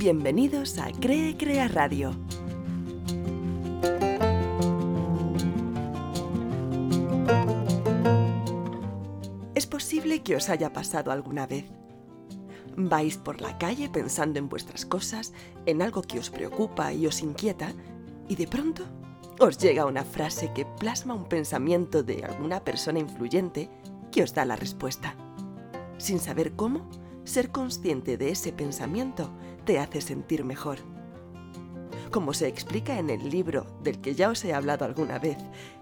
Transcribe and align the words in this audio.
Bienvenidos 0.00 0.78
a 0.78 0.92
Cree 0.92 1.36
Crea 1.36 1.66
Radio. 1.66 2.12
Es 9.56 9.66
posible 9.66 10.22
que 10.22 10.36
os 10.36 10.50
haya 10.50 10.72
pasado 10.72 11.10
alguna 11.10 11.48
vez. 11.48 11.64
Vais 12.76 13.16
por 13.16 13.40
la 13.40 13.58
calle 13.58 13.88
pensando 13.88 14.38
en 14.38 14.48
vuestras 14.48 14.86
cosas, 14.86 15.32
en 15.66 15.82
algo 15.82 16.02
que 16.02 16.20
os 16.20 16.30
preocupa 16.30 16.92
y 16.92 17.08
os 17.08 17.20
inquieta, 17.20 17.72
y 18.28 18.36
de 18.36 18.46
pronto 18.46 18.84
os 19.40 19.58
llega 19.58 19.84
una 19.84 20.04
frase 20.04 20.52
que 20.54 20.64
plasma 20.64 21.14
un 21.14 21.24
pensamiento 21.24 22.04
de 22.04 22.22
alguna 22.24 22.62
persona 22.62 23.00
influyente 23.00 23.68
que 24.12 24.22
os 24.22 24.32
da 24.32 24.44
la 24.44 24.54
respuesta. 24.54 25.16
Sin 25.96 26.20
saber 26.20 26.52
cómo, 26.52 26.88
ser 27.24 27.50
consciente 27.50 28.16
de 28.16 28.30
ese 28.30 28.52
pensamiento 28.52 29.30
te 29.68 29.78
hace 29.78 30.00
sentir 30.00 30.44
mejor. 30.44 30.78
Como 32.10 32.32
se 32.32 32.48
explica 32.48 32.98
en 32.98 33.10
el 33.10 33.28
libro 33.28 33.66
del 33.82 34.00
que 34.00 34.14
ya 34.14 34.30
os 34.30 34.42
he 34.46 34.54
hablado 34.54 34.86
alguna 34.86 35.18
vez, 35.18 35.36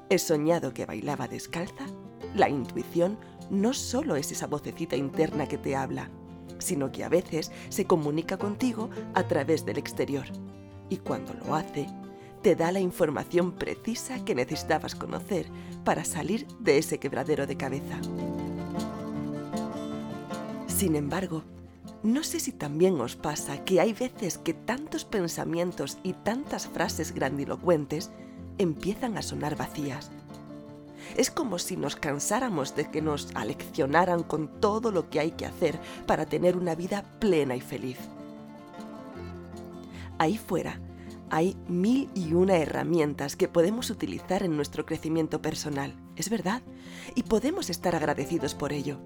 He 0.08 0.18
soñado 0.18 0.74
que 0.74 0.86
bailaba 0.86 1.28
descalza, 1.28 1.86
la 2.34 2.48
intuición 2.48 3.16
no 3.48 3.72
solo 3.72 4.16
es 4.16 4.30
esa 4.32 4.48
vocecita 4.48 4.96
interna 4.96 5.46
que 5.46 5.58
te 5.58 5.74
habla, 5.74 6.10
sino 6.58 6.90
que 6.90 7.04
a 7.04 7.08
veces 7.08 7.50
se 7.68 7.86
comunica 7.86 8.36
contigo 8.38 8.90
a 9.14 9.26
través 9.28 9.64
del 9.64 9.78
exterior. 9.78 10.26
Y 10.88 10.98
cuando 10.98 11.34
lo 11.34 11.54
hace, 11.54 11.86
te 12.42 12.54
da 12.54 12.70
la 12.70 12.80
información 12.80 13.52
precisa 13.52 14.24
que 14.24 14.36
necesitabas 14.36 14.94
conocer 14.94 15.46
para 15.84 16.04
salir 16.04 16.46
de 16.60 16.78
ese 16.78 16.98
quebradero 16.98 17.46
de 17.48 17.56
cabeza. 17.56 18.00
Sin 20.68 20.94
embargo, 20.94 21.42
no 22.02 22.22
sé 22.22 22.40
si 22.40 22.52
también 22.52 23.00
os 23.00 23.16
pasa 23.16 23.64
que 23.64 23.80
hay 23.80 23.92
veces 23.92 24.38
que 24.38 24.54
tantos 24.54 25.04
pensamientos 25.04 25.98
y 26.02 26.12
tantas 26.12 26.66
frases 26.66 27.12
grandilocuentes 27.12 28.10
empiezan 28.58 29.16
a 29.16 29.22
sonar 29.22 29.56
vacías. 29.56 30.10
Es 31.16 31.30
como 31.30 31.58
si 31.58 31.76
nos 31.76 31.96
cansáramos 31.96 32.74
de 32.74 32.90
que 32.90 33.02
nos 33.02 33.34
aleccionaran 33.34 34.22
con 34.22 34.60
todo 34.60 34.90
lo 34.90 35.08
que 35.08 35.20
hay 35.20 35.32
que 35.32 35.46
hacer 35.46 35.78
para 36.06 36.26
tener 36.26 36.56
una 36.56 36.74
vida 36.74 37.04
plena 37.20 37.54
y 37.56 37.60
feliz. 37.60 37.98
Ahí 40.18 40.38
fuera 40.38 40.80
hay 41.30 41.56
mil 41.68 42.08
y 42.14 42.34
una 42.34 42.56
herramientas 42.56 43.36
que 43.36 43.48
podemos 43.48 43.90
utilizar 43.90 44.42
en 44.42 44.56
nuestro 44.56 44.86
crecimiento 44.86 45.42
personal, 45.42 45.94
es 46.16 46.30
verdad, 46.30 46.62
y 47.14 47.24
podemos 47.24 47.68
estar 47.68 47.96
agradecidos 47.96 48.54
por 48.54 48.72
ello. 48.72 49.00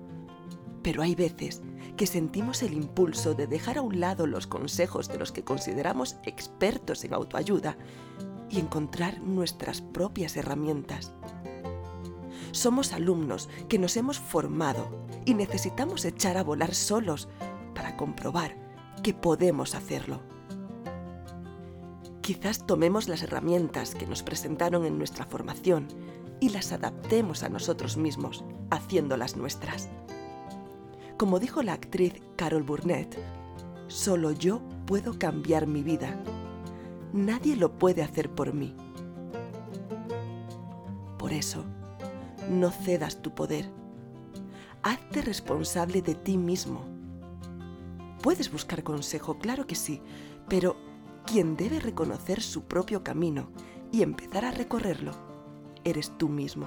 Pero 0.83 1.03
hay 1.03 1.15
veces 1.15 1.63
que 2.01 2.07
sentimos 2.07 2.63
el 2.63 2.73
impulso 2.73 3.35
de 3.35 3.47
dejar 3.47 3.77
a 3.77 3.83
un 3.83 4.01
lado 4.01 4.27
los 4.27 4.47
consejos 4.47 5.09
de 5.09 5.19
los 5.19 5.33
que 5.33 5.45
consideramos 5.45 6.17
expertos 6.25 7.05
en 7.05 7.13
autoayuda 7.13 7.77
y 8.49 8.59
encontrar 8.59 9.21
nuestras 9.21 9.83
propias 9.83 10.35
herramientas. 10.39 11.13
Somos 12.53 12.95
alumnos 12.95 13.51
que 13.69 13.79
nos 13.79 13.99
hemos 13.99 14.19
formado 14.19 15.07
y 15.27 15.35
necesitamos 15.35 16.07
echar 16.07 16.39
a 16.39 16.43
volar 16.43 16.75
solos 16.75 17.29
para 17.75 17.99
comprobar 17.99 18.57
que 19.03 19.13
podemos 19.13 19.75
hacerlo. 19.75 20.23
Quizás 22.23 22.67
tomemos 22.67 23.09
las 23.09 23.23
herramientas 23.23 23.95
que 23.95 24.07
nos 24.07 24.23
presentaron 24.23 24.87
en 24.87 24.97
nuestra 24.97 25.27
formación 25.27 25.87
y 26.41 26.49
las 26.49 26.73
adaptemos 26.73 27.43
a 27.43 27.51
nosotros 27.51 27.99
mismos, 27.99 28.43
haciéndolas 28.71 29.37
nuestras. 29.37 29.91
Como 31.21 31.39
dijo 31.39 31.63
la 31.63 31.75
actriz 31.75 32.15
Carol 32.35 32.63
Burnett, 32.63 33.15
solo 33.89 34.33
yo 34.33 34.63
puedo 34.87 35.19
cambiar 35.19 35.67
mi 35.67 35.83
vida. 35.83 36.19
Nadie 37.13 37.57
lo 37.57 37.79
puede 37.79 38.03
hacer 38.03 38.31
por 38.31 38.55
mí. 38.55 38.75
Por 41.19 41.35
eso, 41.35 41.63
no 42.49 42.71
cedas 42.71 43.21
tu 43.21 43.35
poder. 43.35 43.71
Hazte 44.83 45.21
responsable 45.21 46.01
de 46.01 46.15
ti 46.15 46.39
mismo. 46.39 46.87
Puedes 48.23 48.51
buscar 48.51 48.83
consejo, 48.83 49.39
claro 49.39 49.67
que 49.67 49.75
sí, 49.75 50.01
pero 50.49 50.75
quien 51.27 51.55
debe 51.55 51.81
reconocer 51.81 52.41
su 52.41 52.63
propio 52.63 53.05
camino 53.05 53.51
y 53.93 54.01
empezar 54.01 54.47
a 54.47 54.53
recorrerlo, 54.53 55.13
eres 55.85 56.17
tú 56.17 56.31
mismo. 56.31 56.65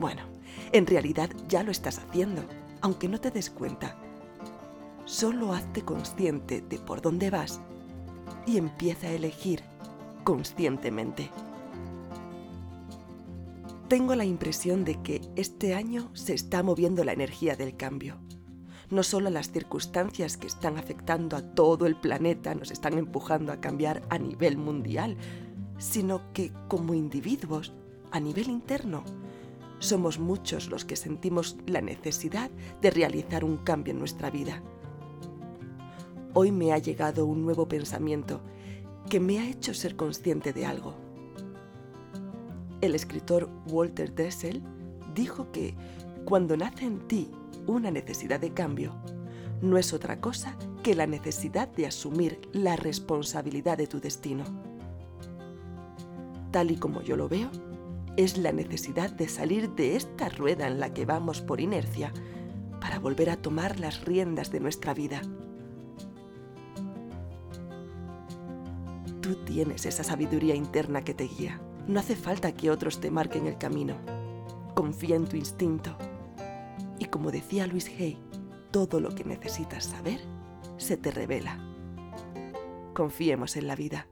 Bueno, 0.00 0.24
en 0.72 0.86
realidad 0.86 1.30
ya 1.48 1.62
lo 1.62 1.70
estás 1.70 1.98
haciendo 1.98 2.42
aunque 2.84 3.08
no 3.08 3.18
te 3.18 3.30
des 3.30 3.48
cuenta. 3.48 3.96
Solo 5.06 5.54
hazte 5.54 5.80
consciente 5.80 6.60
de 6.60 6.78
por 6.78 7.00
dónde 7.00 7.30
vas 7.30 7.62
y 8.46 8.58
empieza 8.58 9.06
a 9.06 9.12
elegir 9.12 9.62
conscientemente. 10.22 11.30
Tengo 13.88 14.14
la 14.14 14.26
impresión 14.26 14.84
de 14.84 15.00
que 15.00 15.22
este 15.34 15.74
año 15.74 16.10
se 16.12 16.34
está 16.34 16.62
moviendo 16.62 17.04
la 17.04 17.14
energía 17.14 17.56
del 17.56 17.74
cambio. 17.74 18.18
No 18.90 19.02
solo 19.02 19.30
las 19.30 19.50
circunstancias 19.50 20.36
que 20.36 20.46
están 20.46 20.76
afectando 20.76 21.38
a 21.38 21.54
todo 21.54 21.86
el 21.86 21.96
planeta 21.96 22.54
nos 22.54 22.70
están 22.70 22.98
empujando 22.98 23.50
a 23.50 23.62
cambiar 23.62 24.02
a 24.10 24.18
nivel 24.18 24.58
mundial, 24.58 25.16
sino 25.78 26.34
que 26.34 26.52
como 26.68 26.92
individuos, 26.92 27.72
a 28.10 28.20
nivel 28.20 28.50
interno, 28.50 29.04
somos 29.78 30.18
muchos 30.18 30.68
los 30.68 30.84
que 30.84 30.96
sentimos 30.96 31.56
la 31.66 31.80
necesidad 31.80 32.50
de 32.80 32.90
realizar 32.90 33.44
un 33.44 33.58
cambio 33.58 33.92
en 33.92 33.98
nuestra 33.98 34.30
vida. 34.30 34.62
Hoy 36.32 36.50
me 36.50 36.72
ha 36.72 36.78
llegado 36.78 37.26
un 37.26 37.44
nuevo 37.44 37.68
pensamiento 37.68 38.40
que 39.08 39.20
me 39.20 39.38
ha 39.38 39.48
hecho 39.48 39.74
ser 39.74 39.96
consciente 39.96 40.52
de 40.52 40.66
algo. 40.66 40.94
El 42.80 42.94
escritor 42.94 43.48
Walter 43.66 44.14
Dessel 44.14 44.62
dijo 45.14 45.50
que 45.52 45.74
cuando 46.24 46.56
nace 46.56 46.86
en 46.86 47.06
ti 47.06 47.30
una 47.66 47.90
necesidad 47.90 48.40
de 48.40 48.52
cambio, 48.52 48.94
no 49.62 49.78
es 49.78 49.92
otra 49.92 50.20
cosa 50.20 50.56
que 50.82 50.94
la 50.94 51.06
necesidad 51.06 51.68
de 51.68 51.86
asumir 51.86 52.40
la 52.52 52.76
responsabilidad 52.76 53.78
de 53.78 53.86
tu 53.86 54.00
destino. 54.00 54.44
Tal 56.50 56.70
y 56.70 56.76
como 56.76 57.00
yo 57.02 57.16
lo 57.16 57.28
veo, 57.28 57.50
es 58.16 58.38
la 58.38 58.52
necesidad 58.52 59.10
de 59.10 59.28
salir 59.28 59.70
de 59.70 59.96
esta 59.96 60.28
rueda 60.28 60.68
en 60.68 60.78
la 60.78 60.94
que 60.94 61.04
vamos 61.04 61.40
por 61.40 61.60
inercia 61.60 62.12
para 62.80 62.98
volver 62.98 63.30
a 63.30 63.36
tomar 63.36 63.80
las 63.80 64.04
riendas 64.04 64.52
de 64.52 64.60
nuestra 64.60 64.94
vida. 64.94 65.22
Tú 69.20 69.36
tienes 69.44 69.86
esa 69.86 70.04
sabiduría 70.04 70.54
interna 70.54 71.02
que 71.02 71.14
te 71.14 71.24
guía. 71.24 71.60
No 71.88 71.98
hace 71.98 72.14
falta 72.14 72.52
que 72.52 72.70
otros 72.70 73.00
te 73.00 73.10
marquen 73.10 73.46
el 73.46 73.58
camino. 73.58 73.96
Confía 74.74 75.16
en 75.16 75.26
tu 75.26 75.36
instinto. 75.36 75.96
Y 76.98 77.06
como 77.06 77.30
decía 77.30 77.66
Luis 77.66 77.88
Hay, 77.98 78.18
todo 78.70 79.00
lo 79.00 79.14
que 79.14 79.24
necesitas 79.24 79.84
saber 79.84 80.20
se 80.76 80.96
te 80.96 81.10
revela. 81.10 81.58
Confiemos 82.92 83.56
en 83.56 83.66
la 83.66 83.76
vida. 83.76 84.06